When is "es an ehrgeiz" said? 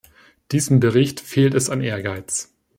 1.53-2.51